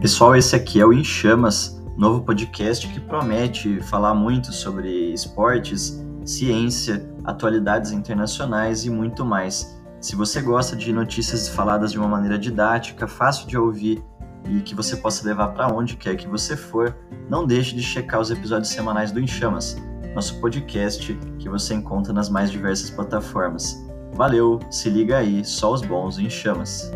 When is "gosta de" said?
10.42-10.92